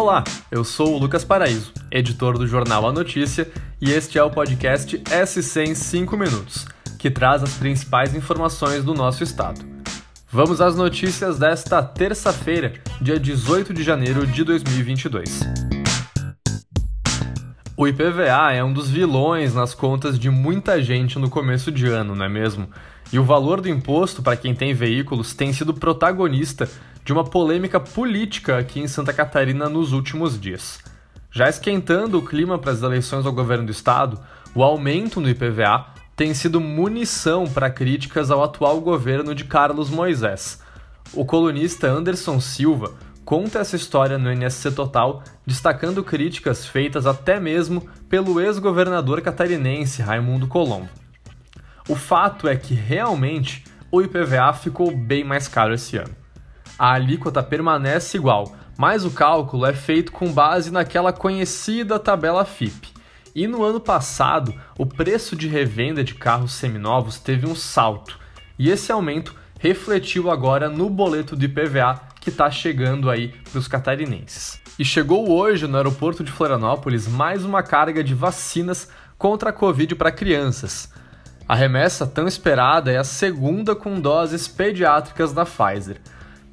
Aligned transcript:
Olá, 0.00 0.24
eu 0.50 0.64
sou 0.64 0.94
o 0.94 0.98
Lucas 0.98 1.26
Paraíso, 1.26 1.74
editor 1.90 2.38
do 2.38 2.46
jornal 2.46 2.88
A 2.88 2.90
Notícia, 2.90 3.46
e 3.78 3.90
este 3.90 4.16
é 4.16 4.22
o 4.22 4.30
podcast 4.30 4.98
SC 5.26 5.60
em 5.60 5.74
5 5.74 6.16
minutos, 6.16 6.64
que 6.98 7.10
traz 7.10 7.42
as 7.42 7.52
principais 7.52 8.14
informações 8.14 8.82
do 8.82 8.94
nosso 8.94 9.22
estado. 9.22 9.60
Vamos 10.32 10.58
às 10.58 10.74
notícias 10.74 11.38
desta 11.38 11.82
terça-feira, 11.82 12.72
dia 12.98 13.20
18 13.20 13.74
de 13.74 13.82
janeiro 13.82 14.26
de 14.26 14.42
2022. 14.42 15.79
O 17.80 17.88
IPVA 17.88 18.52
é 18.52 18.62
um 18.62 18.74
dos 18.74 18.90
vilões 18.90 19.54
nas 19.54 19.72
contas 19.72 20.18
de 20.18 20.28
muita 20.28 20.82
gente 20.82 21.18
no 21.18 21.30
começo 21.30 21.72
de 21.72 21.86
ano, 21.86 22.14
não 22.14 22.26
é 22.26 22.28
mesmo? 22.28 22.68
E 23.10 23.18
o 23.18 23.24
valor 23.24 23.58
do 23.58 23.70
imposto 23.70 24.22
para 24.22 24.36
quem 24.36 24.54
tem 24.54 24.74
veículos 24.74 25.32
tem 25.32 25.50
sido 25.50 25.72
protagonista 25.72 26.68
de 27.02 27.10
uma 27.10 27.24
polêmica 27.24 27.80
política 27.80 28.58
aqui 28.58 28.80
em 28.80 28.86
Santa 28.86 29.14
Catarina 29.14 29.66
nos 29.66 29.94
últimos 29.94 30.38
dias. 30.38 30.78
Já 31.30 31.48
esquentando 31.48 32.18
o 32.18 32.22
clima 32.22 32.58
para 32.58 32.72
as 32.72 32.82
eleições 32.82 33.24
ao 33.24 33.32
governo 33.32 33.64
do 33.64 33.72
estado, 33.72 34.20
o 34.54 34.62
aumento 34.62 35.18
no 35.18 35.30
IPVA 35.30 35.86
tem 36.14 36.34
sido 36.34 36.60
munição 36.60 37.46
para 37.46 37.70
críticas 37.70 38.30
ao 38.30 38.44
atual 38.44 38.78
governo 38.82 39.34
de 39.34 39.44
Carlos 39.44 39.88
Moisés. 39.88 40.60
O 41.14 41.24
colunista 41.24 41.88
Anderson 41.88 42.40
Silva 42.40 42.92
conta 43.30 43.60
essa 43.60 43.76
história 43.76 44.18
no 44.18 44.28
NSC 44.28 44.72
Total, 44.72 45.22
destacando 45.46 46.02
críticas 46.02 46.66
feitas 46.66 47.06
até 47.06 47.38
mesmo 47.38 47.88
pelo 48.08 48.40
ex-governador 48.40 49.20
catarinense 49.20 50.02
Raimundo 50.02 50.48
Colombo. 50.48 50.88
O 51.88 51.94
fato 51.94 52.48
é 52.48 52.56
que 52.56 52.74
realmente 52.74 53.62
o 53.88 54.02
IPVA 54.02 54.52
ficou 54.52 54.90
bem 54.90 55.22
mais 55.22 55.46
caro 55.46 55.72
esse 55.72 55.96
ano. 55.96 56.10
A 56.76 56.94
alíquota 56.94 57.40
permanece 57.40 58.16
igual, 58.16 58.52
mas 58.76 59.04
o 59.04 59.12
cálculo 59.12 59.64
é 59.64 59.74
feito 59.74 60.10
com 60.10 60.32
base 60.32 60.72
naquela 60.72 61.12
conhecida 61.12 62.00
tabela 62.00 62.44
FIP. 62.44 62.88
E 63.32 63.46
no 63.46 63.62
ano 63.62 63.78
passado, 63.78 64.52
o 64.76 64.84
preço 64.84 65.36
de 65.36 65.46
revenda 65.46 66.02
de 66.02 66.16
carros 66.16 66.50
seminovos 66.50 67.20
teve 67.20 67.46
um 67.46 67.54
salto, 67.54 68.18
e 68.58 68.70
esse 68.70 68.90
aumento 68.90 69.36
refletiu 69.60 70.32
agora 70.32 70.68
no 70.68 70.90
boleto 70.90 71.36
do 71.36 71.44
IPVA 71.44 72.10
que 72.20 72.28
está 72.30 72.50
chegando 72.50 73.08
aí 73.08 73.28
para 73.50 73.58
os 73.58 73.66
catarinenses. 73.66 74.60
E 74.78 74.84
chegou 74.84 75.30
hoje 75.30 75.66
no 75.66 75.76
aeroporto 75.76 76.22
de 76.22 76.30
Florianópolis 76.30 77.08
mais 77.08 77.44
uma 77.44 77.62
carga 77.62 78.04
de 78.04 78.14
vacinas 78.14 78.88
contra 79.16 79.50
a 79.50 79.52
Covid 79.52 79.94
para 79.94 80.12
crianças. 80.12 80.92
A 81.48 81.54
remessa 81.54 82.06
tão 82.06 82.28
esperada 82.28 82.92
é 82.92 82.96
a 82.96 83.04
segunda 83.04 83.74
com 83.74 84.00
doses 84.00 84.46
pediátricas 84.46 85.32
da 85.32 85.44
Pfizer. 85.44 86.00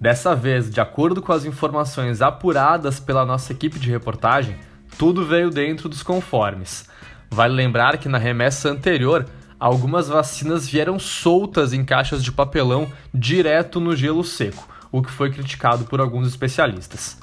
Dessa 0.00 0.34
vez, 0.34 0.70
de 0.70 0.80
acordo 0.80 1.20
com 1.20 1.32
as 1.32 1.44
informações 1.44 2.22
apuradas 2.22 2.98
pela 3.00 3.24
nossa 3.24 3.52
equipe 3.52 3.78
de 3.78 3.90
reportagem, 3.90 4.56
tudo 4.96 5.24
veio 5.24 5.50
dentro 5.50 5.88
dos 5.88 6.02
conformes. 6.02 6.88
Vale 7.30 7.54
lembrar 7.54 7.98
que 7.98 8.08
na 8.08 8.18
remessa 8.18 8.70
anterior, 8.70 9.26
algumas 9.58 10.08
vacinas 10.08 10.68
vieram 10.68 10.98
soltas 10.98 11.72
em 11.72 11.84
caixas 11.84 12.22
de 12.22 12.32
papelão 12.32 12.90
direto 13.12 13.80
no 13.80 13.96
gelo 13.96 14.24
seco, 14.24 14.68
o 14.90 15.02
que 15.02 15.10
foi 15.10 15.30
criticado 15.30 15.84
por 15.84 16.00
alguns 16.00 16.28
especialistas. 16.28 17.18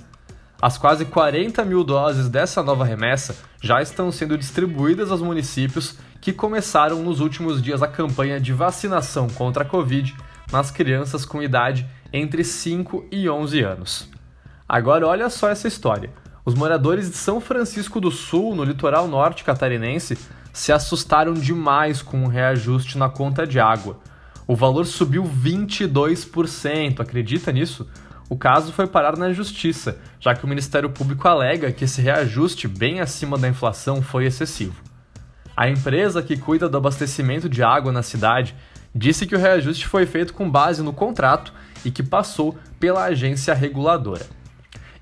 As 0.62 0.78
quase 0.78 1.06
40 1.06 1.66
mil 1.66 1.84
doses 1.84 2.30
dessa 2.30 2.64
nova 2.64 2.86
remessa 2.86 3.36
já 3.62 3.82
estão 3.82 4.12
sendo 4.12 4.38
distribuídas 4.38 5.12
aos 5.12 5.22
municípios 5.22 5.98
que 6.22 6.32
começaram 6.32 7.04
nos 7.04 7.20
últimos 7.20 7.62
dias 7.62 7.84
a 7.84 7.88
campanha 7.88 8.40
de 8.40 8.54
vacinação 8.54 9.28
contra 9.28 9.64
a 9.64 9.68
Covid 9.68 10.16
nas 10.52 10.72
crianças 10.72 11.26
com 11.26 11.44
idade 11.44 11.86
entre 12.14 12.44
5 12.44 13.08
e 13.12 13.30
11 13.30 13.62
anos. 13.62 14.10
Agora, 14.68 15.06
olha 15.06 15.30
só 15.30 15.50
essa 15.50 15.68
história. 15.68 16.12
Os 16.46 16.56
moradores 16.56 17.10
de 17.10 17.18
São 17.18 17.42
Francisco 17.42 18.00
do 18.00 18.12
Sul, 18.12 18.56
no 18.56 18.64
litoral 18.64 19.08
norte 19.08 19.44
catarinense, 19.44 20.18
se 20.54 20.72
assustaram 20.72 21.34
demais 21.34 22.02
com 22.02 22.24
o 22.24 22.28
reajuste 22.28 22.98
na 22.98 23.10
conta 23.10 23.46
de 23.46 23.60
água. 23.60 24.00
O 24.46 24.56
valor 24.56 24.86
subiu 24.86 25.24
22%, 25.24 27.00
acredita 27.00 27.52
nisso? 27.52 27.88
O 28.30 28.36
caso 28.36 28.74
foi 28.74 28.88
parar 28.88 29.16
na 29.16 29.32
justiça, 29.32 29.98
já 30.20 30.36
que 30.36 30.44
o 30.44 30.48
Ministério 30.48 30.90
Público 30.90 31.28
alega 31.28 31.72
que 31.72 31.86
esse 31.86 32.02
reajuste 32.02 32.68
bem 32.68 33.00
acima 33.00 33.38
da 33.38 33.48
inflação 33.48 34.02
foi 34.02 34.26
excessivo. 34.26 34.76
A 35.56 35.70
empresa 35.70 36.22
que 36.22 36.36
cuida 36.36 36.68
do 36.68 36.78
abastecimento 36.78 37.48
de 37.48 37.64
água 37.64 37.92
na 37.92 38.02
cidade 38.02 38.56
disse 38.94 39.26
que 39.26 39.36
o 39.36 39.40
reajuste 39.40 39.88
foi 39.88 40.06
feito 40.06 40.34
com 40.34 40.50
base 40.50 40.82
no 40.82 40.92
contrato 40.92 41.54
e 41.86 41.92
que 41.92 42.04
passou 42.04 42.58
pela 42.80 43.04
agência 43.04 43.54
reguladora. 43.54 44.26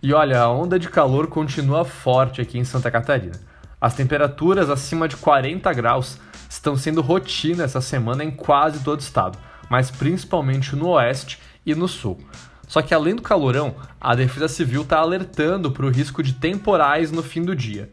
E 0.04 0.14
olha, 0.14 0.42
a 0.42 0.52
onda 0.52 0.78
de 0.78 0.90
calor 0.90 1.28
continua 1.28 1.86
forte 1.86 2.42
aqui 2.42 2.60
em 2.60 2.64
Santa 2.64 2.92
Catarina. 2.92 3.40
As 3.80 3.94
temperaturas 3.94 4.70
acima 4.70 5.08
de 5.08 5.16
40 5.16 5.72
graus 5.74 6.20
estão 6.62 6.78
sendo 6.78 7.02
rotina 7.02 7.64
essa 7.64 7.82
semana 7.82 8.24
em 8.24 8.30
quase 8.30 8.84
todo 8.84 9.00
o 9.00 9.02
estado, 9.02 9.38
mas 9.68 9.90
principalmente 9.90 10.76
no 10.76 10.90
oeste 10.90 11.40
e 11.66 11.74
no 11.74 11.88
sul. 11.88 12.20
Só 12.68 12.84
que 12.84 12.94
além 12.94 13.16
do 13.16 13.22
calorão, 13.24 13.76
a 14.00 14.14
Defesa 14.14 14.48
Civil 14.48 14.84
está 14.84 15.00
alertando 15.00 15.72
para 15.72 15.88
o 15.88 15.90
risco 15.90 16.22
de 16.22 16.34
temporais 16.34 17.12
no 17.12 17.24
fim 17.24 17.42
do 17.42 17.56
dia. 17.56 17.90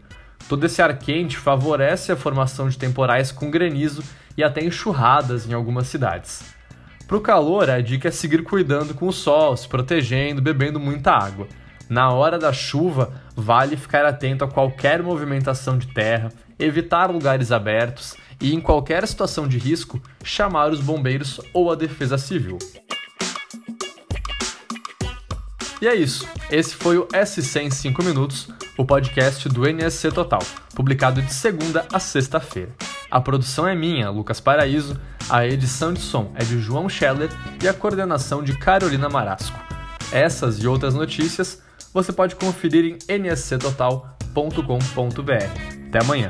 Todo 0.50 0.64
esse 0.64 0.82
ar 0.82 0.98
quente 0.98 1.38
favorece 1.38 2.12
a 2.12 2.16
formação 2.16 2.68
de 2.68 2.76
temporais 2.76 3.32
com 3.32 3.50
granizo 3.50 4.04
e 4.36 4.44
até 4.44 4.62
enxurradas 4.62 5.48
em 5.48 5.54
algumas 5.54 5.86
cidades. 5.88 6.44
Para 7.06 7.16
o 7.16 7.22
calor, 7.22 7.70
a 7.70 7.80
dica 7.80 8.08
é 8.08 8.10
seguir 8.10 8.44
cuidando 8.44 8.92
com 8.92 9.08
o 9.08 9.12
sol, 9.12 9.56
se 9.56 9.66
protegendo, 9.66 10.42
bebendo 10.42 10.78
muita 10.78 11.12
água. 11.12 11.48
Na 11.88 12.10
hora 12.10 12.38
da 12.38 12.52
chuva, 12.52 13.12
vale 13.34 13.76
ficar 13.76 14.04
atento 14.04 14.44
a 14.44 14.48
qualquer 14.48 15.02
movimentação 15.02 15.78
de 15.78 15.86
terra, 15.86 16.30
evitar 16.58 17.10
lugares 17.10 17.50
abertos 17.50 18.14
e, 18.40 18.54
em 18.54 18.60
qualquer 18.60 19.06
situação 19.06 19.48
de 19.48 19.56
risco, 19.56 20.00
chamar 20.22 20.70
os 20.70 20.80
bombeiros 20.80 21.40
ou 21.52 21.72
a 21.72 21.74
defesa 21.74 22.18
civil. 22.18 22.58
E 25.80 25.86
é 25.86 25.94
isso. 25.94 26.28
Esse 26.50 26.74
foi 26.74 26.98
o 26.98 27.06
SC 27.24 27.60
em 27.60 27.70
5 27.70 28.02
minutos, 28.02 28.48
o 28.76 28.84
podcast 28.84 29.48
do 29.48 29.66
NSC 29.66 30.10
Total, 30.10 30.42
publicado 30.74 31.22
de 31.22 31.32
segunda 31.32 31.86
a 31.92 31.98
sexta-feira. 31.98 32.74
A 33.10 33.20
produção 33.20 33.66
é 33.66 33.74
minha, 33.74 34.10
Lucas 34.10 34.40
Paraíso, 34.40 35.00
a 35.30 35.46
edição 35.46 35.92
de 35.92 36.00
som 36.00 36.32
é 36.34 36.44
de 36.44 36.58
João 36.58 36.88
Scheller 36.88 37.30
e 37.62 37.68
a 37.68 37.72
coordenação 37.72 38.42
de 38.42 38.58
Carolina 38.58 39.08
Marasco. 39.08 39.58
Essas 40.12 40.62
e 40.62 40.66
outras 40.66 40.94
notícias 40.94 41.62
você 41.92 42.12
pode 42.12 42.36
conferir 42.36 42.98
em 43.08 43.18
nsctotal.com.br. 43.18 45.88
Até 45.88 45.98
amanhã! 46.00 46.28